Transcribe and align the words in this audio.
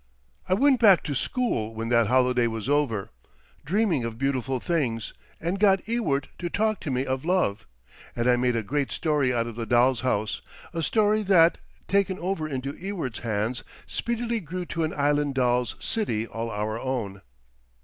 I 0.49 0.55
went 0.55 0.79
back 0.79 1.03
to 1.03 1.13
school 1.13 1.75
when 1.75 1.89
that 1.89 2.07
holiday 2.07 2.47
was 2.47 2.67
over, 2.67 3.11
dreaming 3.63 4.03
of 4.03 4.17
beautiful 4.17 4.59
things, 4.59 5.13
and 5.39 5.59
got 5.59 5.87
Ewart 5.87 6.27
to 6.39 6.49
talk 6.49 6.79
to 6.79 6.89
me 6.89 7.05
of 7.05 7.23
love; 7.23 7.67
and 8.15 8.27
I 8.27 8.35
made 8.35 8.55
a 8.55 8.63
great 8.63 8.91
story 8.91 9.31
out 9.31 9.45
of 9.45 9.55
the 9.55 9.67
doll's 9.67 10.01
house, 10.01 10.41
a 10.73 10.81
story 10.81 11.21
that, 11.21 11.59
taken 11.87 12.17
over 12.17 12.47
into 12.49 12.75
Ewart's 12.77 13.19
hands, 13.19 13.63
speedily 13.85 14.39
grew 14.39 14.65
to 14.65 14.83
an 14.83 14.93
island 14.95 15.35
doll's 15.35 15.75
city 15.79 16.25
all 16.25 16.49
our 16.49 16.79
own. 16.79 17.21